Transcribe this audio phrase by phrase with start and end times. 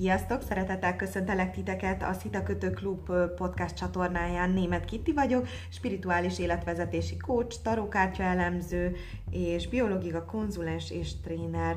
[0.00, 0.42] Sziasztok!
[0.42, 4.50] Szeretettel köszöntelek titeket a Szita Kötő Klub podcast csatornáján.
[4.50, 8.96] Német Kitti vagyok, spirituális életvezetési coach, tarókártya elemző
[9.30, 11.76] és biológia konzulens és tréner.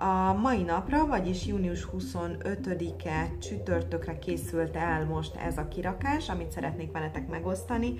[0.00, 6.92] A mai napra, vagyis június 25-e csütörtökre készült el most ez a kirakás, amit szeretnék
[6.92, 7.94] veletek megosztani.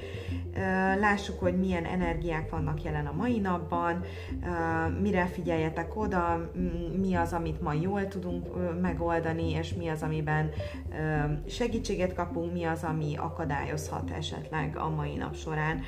[0.98, 4.04] Lássuk, hogy milyen energiák vannak jelen a mai napban,
[5.00, 6.50] mire figyeljetek oda,
[7.00, 8.46] mi az, amit ma jól tudunk
[8.80, 10.50] megoldani, és mi az, amiben
[11.48, 15.80] segítséget kapunk, mi az, ami akadályozhat esetleg a mai nap során.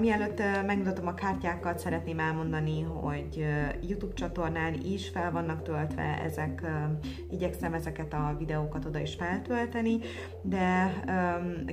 [0.00, 3.46] Mielőtt megmutatom a kártyákat, szeretném elmondani, hogy
[3.88, 6.62] YouTube csatornán is fel vannak töltve ezek,
[7.30, 9.98] igyekszem ezeket a videókat oda is feltölteni,
[10.42, 10.92] de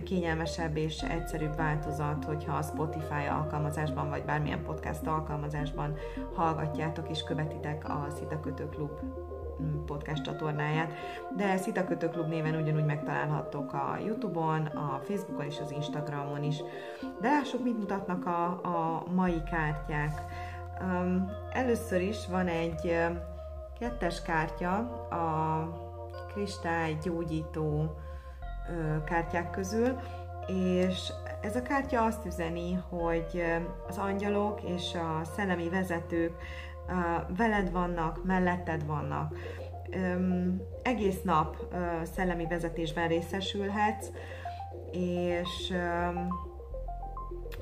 [0.03, 5.93] kényelmesebb és egyszerűbb változat, hogyha a Spotify alkalmazásban, vagy bármilyen podcast alkalmazásban
[6.33, 8.91] hallgatjátok és követitek a Szita Kötő Klub
[9.85, 10.93] podcast csatornáját,
[11.35, 16.57] de Szita Kötő Klub néven ugyanúgy megtalálhattok a Youtube-on, a Facebookon és az Instagramon is.
[17.21, 20.21] De lássuk, mit mutatnak a, a mai kártyák.
[20.81, 22.95] Um, először is van egy
[23.79, 24.77] kettes kártya
[25.09, 25.67] a
[26.33, 27.95] kristály gyógyító
[28.69, 29.99] uh, kártyák közül,
[30.47, 33.43] és ez a kártya azt üzeni, hogy
[33.87, 36.33] az angyalok és a szellemi vezetők
[37.37, 39.35] veled vannak, melletted vannak.
[40.81, 41.55] Egész nap
[42.15, 44.07] szellemi vezetésben részesülhetsz,
[44.91, 45.73] és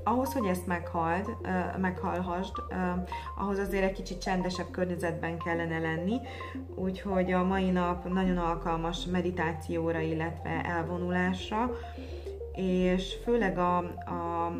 [0.03, 1.37] ahhoz, hogy ezt meghald,
[1.77, 2.53] meghallhassd,
[3.37, 6.19] ahhoz azért egy kicsit csendesebb környezetben kellene lenni,
[6.75, 11.71] úgyhogy a mai nap nagyon alkalmas meditációra, illetve elvonulásra,
[12.55, 14.51] és főleg a, a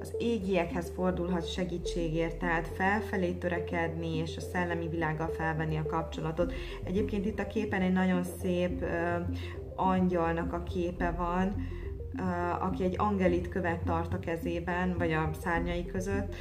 [0.00, 6.52] az égiekhez fordulhat segítségért, tehát felfelé törekedni és a szellemi világgal felvenni a kapcsolatot.
[6.84, 8.84] Egyébként itt a képen egy nagyon szép
[9.76, 11.54] angyalnak a képe van,
[12.60, 16.34] aki egy angelit követ tart a kezében, vagy a szárnyai között.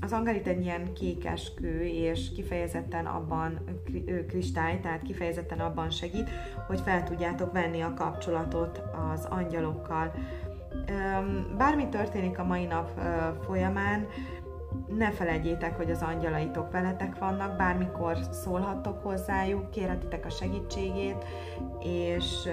[0.00, 3.58] Az angelit egy ilyen kékes kő, és kifejezetten abban
[4.28, 6.30] kristály, tehát kifejezetten abban segít,
[6.66, 8.82] hogy fel tudjátok venni a kapcsolatot
[9.12, 10.12] az angyalokkal.
[11.56, 13.00] Bármi történik a mai nap
[13.44, 14.06] folyamán,
[14.88, 21.24] ne felejtjétek, hogy az angyalaitok veletek vannak, bármikor szólhattok hozzájuk, kérhetitek a segítségét,
[21.80, 22.48] és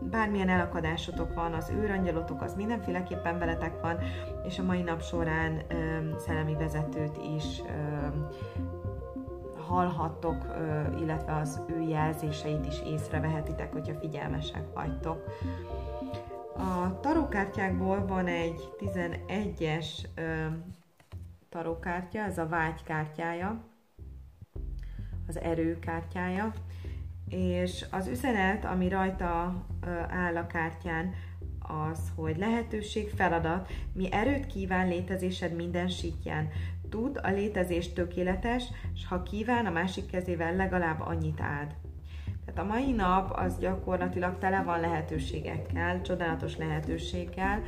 [0.00, 3.98] bármilyen elakadásotok van, az őrangyalotok az mindenféleképpen veletek van,
[4.46, 5.62] és a mai nap során
[6.18, 7.62] szellemi vezetőt is
[9.66, 10.36] hallhattok,
[11.00, 15.24] illetve az ő jelzéseit is észrevehetitek, hogyha figyelmesek vagytok.
[16.56, 19.86] A tarókártyákból van egy 11-es
[21.54, 23.64] tarókártya, ez a vágy kártyája,
[25.28, 26.52] az erő kártyája,
[27.28, 29.64] és az üzenet, ami rajta
[30.08, 31.14] áll a kártyán,
[31.58, 36.48] az, hogy lehetőség, feladat, mi erőt kíván létezésed minden sítján.
[36.88, 38.64] Tud, a létezés tökéletes,
[38.94, 41.74] és ha kíván, a másik kezével legalább annyit áld.
[42.44, 47.62] Tehát a mai nap az gyakorlatilag tele van lehetőségekkel, csodálatos lehetőséggel,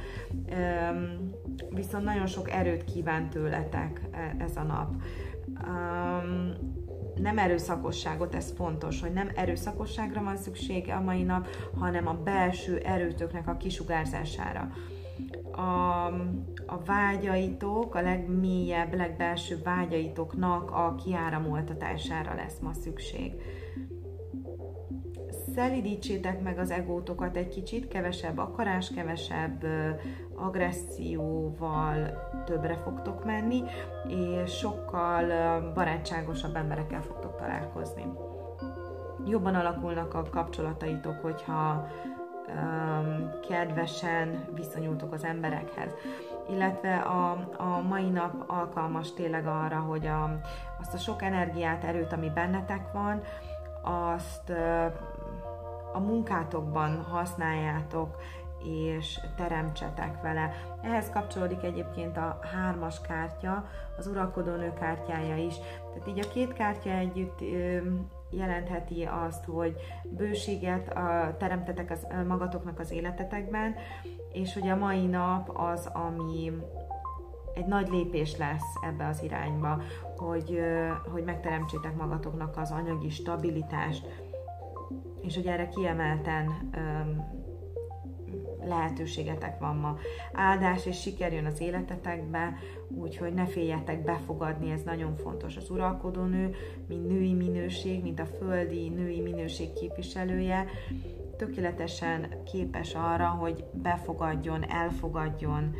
[1.70, 4.90] viszont nagyon sok erőt kíván tőletek e, ez a nap.
[7.14, 11.48] Nem erőszakosságot, ez fontos, hogy nem erőszakosságra van szüksége a mai nap,
[11.78, 14.70] hanem a belső erőtöknek a kisugárzására.
[15.52, 16.06] A,
[16.66, 23.32] a vágyaitok, a legmélyebb, legbelső vágyaitoknak a kiáramoltatására lesz ma szükség
[25.56, 29.64] szelidítsétek meg az egótokat egy kicsit, kevesebb akarás, kevesebb
[30.34, 31.96] agresszióval
[32.44, 33.62] többre fogtok menni,
[34.08, 35.24] és sokkal
[35.74, 38.04] barátságosabb emberekkel fogtok találkozni.
[39.26, 41.86] Jobban alakulnak a kapcsolataitok, hogyha
[42.48, 45.92] um, kedvesen viszonyultok az emberekhez.
[46.50, 50.40] Illetve a, a mai nap alkalmas tényleg arra, hogy a,
[50.80, 53.22] azt a sok energiát, erőt, ami bennetek van,
[53.82, 54.52] azt
[55.96, 58.16] a munkátokban használjátok,
[58.98, 60.52] és teremtsetek vele.
[60.82, 65.54] Ehhez kapcsolódik egyébként a hármas kártya, az uralkodónő kártyája is.
[65.92, 67.38] Tehát így a két kártya együtt
[68.30, 70.94] jelentheti azt, hogy bőséget
[71.38, 73.74] teremtetek az, magatoknak az életetekben,
[74.32, 76.52] és hogy a mai nap az, ami
[77.54, 79.82] egy nagy lépés lesz ebbe az irányba,
[80.16, 80.60] hogy,
[81.12, 84.25] hogy megteremtsétek magatoknak az anyagi stabilitást,
[85.26, 87.34] és hogy erre kiemelten öm,
[88.64, 89.96] lehetőségetek van ma.
[90.32, 92.54] Áldás és siker jön az életetekbe,
[92.88, 95.56] úgyhogy ne féljetek befogadni, ez nagyon fontos.
[95.56, 96.54] Az uralkodó nő,
[96.88, 100.66] mint női minő, minőség, mint a földi női minőség képviselője,
[101.36, 105.74] tökéletesen képes arra, hogy befogadjon, elfogadjon,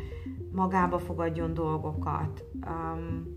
[0.51, 2.45] magába fogadjon dolgokat.
[2.65, 3.33] Um,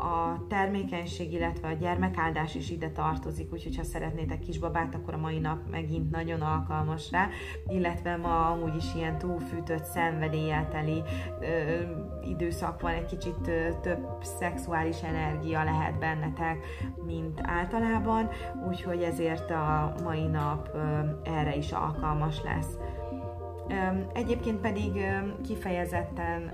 [0.00, 5.38] a termékenység, illetve a gyermekáldás is ide tartozik, úgyhogy ha szeretnétek kisbabát, akkor a mai
[5.38, 7.28] nap megint nagyon alkalmas rá,
[7.66, 11.02] illetve ma amúgy is ilyen túlfűtött, szenvedélyelteli
[11.40, 11.46] ö,
[12.28, 16.66] időszak van, egy kicsit ö, több szexuális energia lehet bennetek,
[17.06, 18.28] mint általában,
[18.68, 20.78] úgyhogy ezért a mai nap ö,
[21.24, 22.78] erre is alkalmas lesz.
[24.12, 25.04] Egyébként pedig
[25.42, 26.50] kifejezetten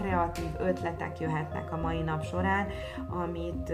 [0.00, 2.66] kreatív ötletek jöhetnek a mai nap során,
[3.08, 3.72] amit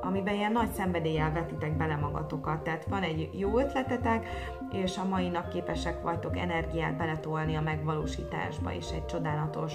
[0.00, 2.62] amiben ilyen nagy szenvedéllyel vetitek bele magatokat.
[2.62, 4.26] Tehát van egy jó ötletetek,
[4.72, 9.74] és a mai nap képesek vagytok energiát beletolni a megvalósításba, és egy csodálatos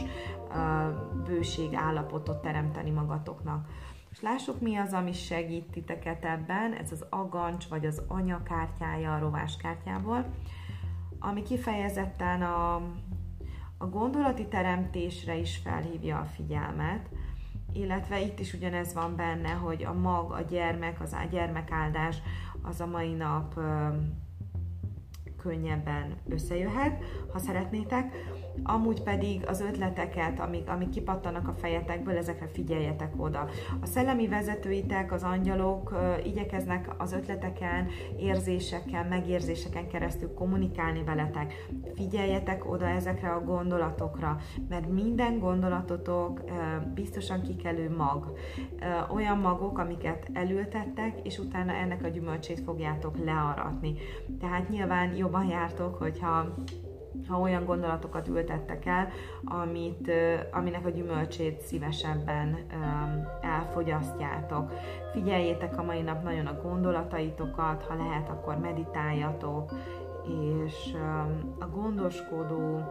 [1.25, 3.67] bőség állapotot teremteni magatoknak.
[4.11, 6.73] És lássuk, mi az, ami segít titeket ebben.
[6.73, 10.25] Ez az agancs, vagy az anyakártyája a rováskártyából,
[11.19, 12.81] ami kifejezetten a,
[13.83, 17.09] a gondolati teremtésre is felhívja a figyelmet,
[17.74, 22.18] illetve itt is ugyanez van benne, hogy a mag, a gyermek, az a gyermekáldás
[22.62, 23.59] az a mai nap
[25.38, 28.15] könnyebben összejöhet, ha szeretnétek.
[28.63, 33.47] Amúgy pedig az ötleteket, amik, amik kipattanak a fejetekből, ezekre figyeljetek oda.
[33.81, 37.88] A szellemi vezetőitek, az angyalok igyekeznek az ötleteken,
[38.19, 41.67] érzéseken, megérzéseken keresztül kommunikálni veletek.
[41.95, 44.38] Figyeljetek oda ezekre a gondolatokra,
[44.69, 46.41] mert minden gondolatotok
[46.94, 48.38] biztosan kikelő mag.
[49.13, 53.94] Olyan magok, amiket elültettek, és utána ennek a gyümölcsét fogjátok learatni.
[54.39, 56.53] Tehát nyilván jobb jobban jártok, hogyha
[57.28, 59.10] ha olyan gondolatokat ültettek el,
[59.44, 60.12] amit,
[60.52, 62.58] aminek a gyümölcsét szívesebben
[63.42, 64.72] elfogyasztjátok.
[65.12, 69.72] Figyeljétek a mai nap nagyon a gondolataitokat, ha lehet, akkor meditáljatok,
[70.66, 70.96] és
[71.60, 72.81] a gondoskodó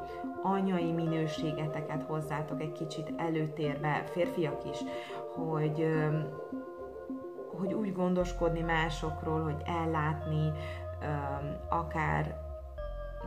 [0.43, 4.79] anyai minőségeteket hozzátok egy kicsit előtérbe, férfiak is,
[5.35, 5.87] hogy
[7.59, 10.53] hogy úgy gondoskodni másokról, hogy ellátni,
[11.69, 12.52] akár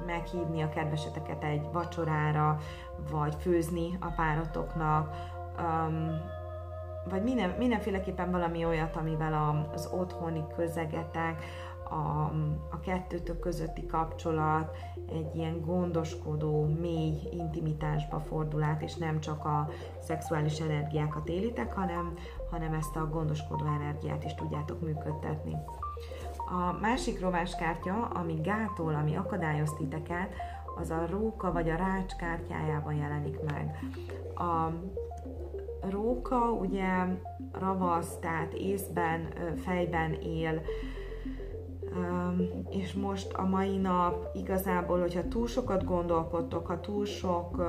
[0.06, 2.58] meghívni a kedveseteket egy vacsorára,
[3.12, 5.16] vagy főzni a páratoknak,
[7.10, 11.44] vagy minden, mindenféleképpen valami olyat, amivel az otthoni közegetek,
[11.90, 12.32] a,
[12.70, 14.78] a kettőtök közötti kapcsolat
[15.10, 19.70] egy ilyen gondoskodó, mély intimitásba fordul át, és nem csak a
[20.00, 22.14] szexuális energiákat élitek, hanem,
[22.52, 25.56] hanem ezt a gondoskodó energiát is tudjátok működtetni.
[26.48, 30.34] A másik rováskártya, ami gátol, ami akadályoz titeket,
[30.76, 33.80] az a róka vagy a rács kártyájában jelenik meg.
[34.36, 34.72] A
[35.90, 36.88] róka ugye
[37.52, 39.28] ravasz, tehát észben,
[39.64, 40.62] fejben él,
[42.70, 47.64] és most a mai nap igazából, hogyha túl sokat gondolkodtok, ha túl sok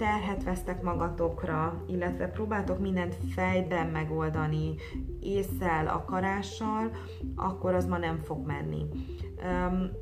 [0.00, 4.74] terhet vesztek magatokra, illetve próbáltok mindent fejben megoldani,
[5.20, 6.90] észszel, akarással,
[7.36, 8.86] akkor az ma nem fog menni.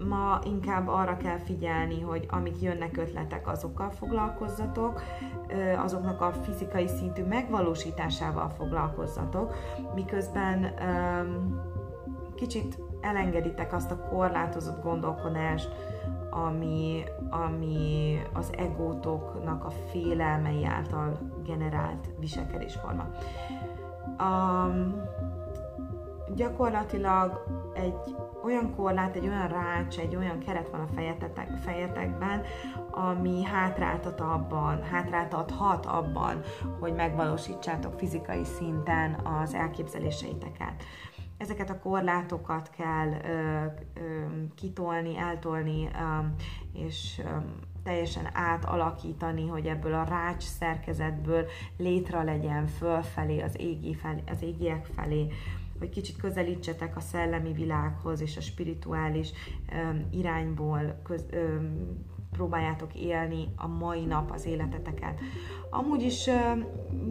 [0.09, 5.03] Ma inkább arra kell figyelni, hogy amik jönnek ötletek, azokkal foglalkozzatok,
[5.77, 9.55] azoknak a fizikai szintű megvalósításával foglalkozzatok,
[9.95, 10.75] miközben
[12.35, 15.71] kicsit elengeditek azt a korlátozott gondolkodást,
[16.47, 23.07] ami, ami az egótoknak a félelmei által generált viselkedésforma.
[24.21, 25.03] Um,
[26.35, 32.43] gyakorlatilag egy olyan korlát, egy olyan rács, egy olyan keret van a fejetetek, fejetekben,
[32.91, 36.41] ami hátráltat abban, hátráltathat abban,
[36.81, 40.83] hogy megvalósítsátok fizikai szinten az elképzeléseiteket
[41.39, 43.65] ezeket a korlátokat kell ö,
[43.95, 46.27] ö, kitolni, eltolni, ö,
[46.73, 47.37] és ö,
[47.83, 54.87] teljesen átalakítani, hogy ebből a rács szerkezetből létre legyen fölfelé, az, égi felé, az égiek
[54.95, 55.27] felé,
[55.79, 59.31] hogy kicsit közelítsetek a szellemi világhoz és a spirituális
[59.73, 61.57] ö, irányból köz, ö,
[62.39, 65.21] próbáljátok élni a mai nap az életeteket.
[65.71, 66.31] Amúgy is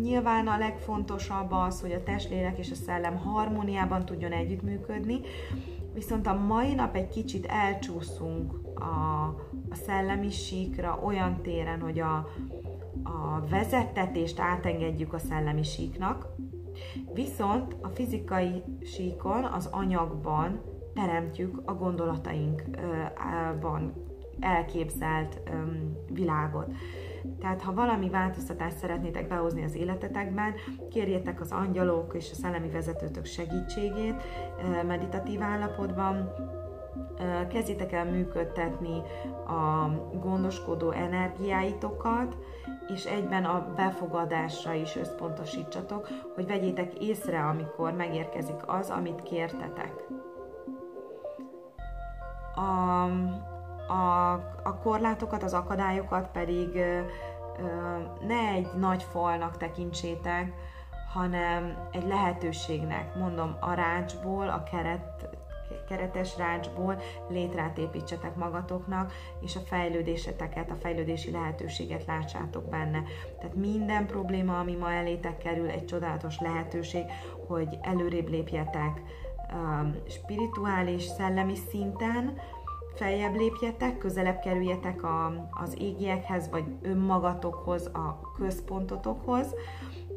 [0.02, 5.20] nyilván a legfontosabb az, hogy a testlélek és a szellem harmóniában tudjon együttműködni,
[5.94, 9.26] viszont a mai nap egy kicsit elcsúszunk a,
[9.70, 12.16] a szellemi síkra olyan téren, hogy a,
[13.04, 16.28] a vezettetést átengedjük a szellemi síknak,
[17.14, 20.62] viszont a fizikai síkon, az anyagban
[20.94, 24.07] teremtjük a gondolatainkban
[24.40, 26.72] elképzelt um, világot.
[27.40, 30.54] Tehát ha valami változtatást szeretnétek behozni az életetekben,
[30.90, 34.24] kérjétek az angyalok és a szellemi vezetőtök segítségét
[34.88, 36.34] meditatív állapotban,
[37.50, 39.02] kezdjétek el működtetni
[39.48, 39.90] a
[40.20, 42.36] gondoskodó energiáitokat,
[42.94, 49.94] és egyben a befogadásra is összpontosítsatok, hogy vegyétek észre, amikor megérkezik az, amit kértetek.
[52.56, 53.10] A,
[53.88, 54.32] a,
[54.64, 56.84] a korlátokat, az akadályokat pedig
[58.28, 60.54] ne egy nagy falnak tekintsétek,
[61.14, 65.30] hanem egy lehetőségnek, mondom, a rácsból, a keret,
[65.88, 73.04] keretes rácsból létrát építsetek magatoknak, és a fejlődéseteket, a fejlődési lehetőséget lássátok benne.
[73.40, 77.04] Tehát minden probléma, ami ma elétek kerül, egy csodálatos lehetőség,
[77.48, 79.02] hogy előrébb lépjetek
[80.08, 82.38] spirituális, szellemi szinten,
[82.98, 89.56] feljebb lépjetek, közelebb kerüljetek a, az égiekhez, vagy önmagatokhoz, a központotokhoz,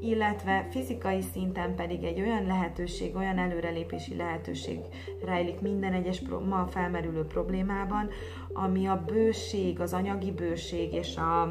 [0.01, 4.79] illetve fizikai szinten pedig egy olyan lehetőség, olyan előrelépési lehetőség
[5.25, 8.09] rejlik minden egyes ma felmerülő problémában,
[8.53, 11.43] ami a bőség, az anyagi bőség és a,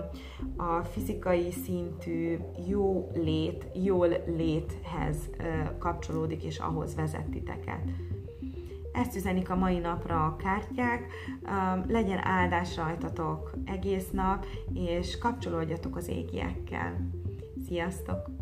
[0.57, 5.17] a fizikai szintű jó lét, jól léthez
[5.79, 7.81] kapcsolódik, és ahhoz vezet titeket.
[8.91, 11.05] Ezt üzenik a mai napra a kártyák,
[11.87, 17.09] legyen áldás rajtatok egész nap, és kapcsolódjatok az égiekkel.
[17.67, 18.38] Sziasztok!